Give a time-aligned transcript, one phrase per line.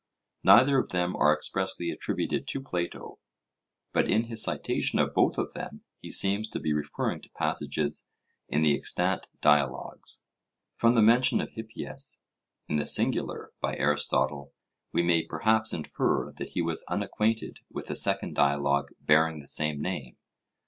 [0.43, 3.19] Neither of them are expressly attributed to Plato,
[3.93, 8.07] but in his citation of both of them he seems to be referring to passages
[8.49, 10.23] in the extant dialogues.
[10.73, 12.23] From the mention of 'Hippias'
[12.67, 14.53] in the singular by Aristotle,
[14.91, 19.79] we may perhaps infer that he was unacquainted with a second dialogue bearing the same
[19.79, 20.17] name.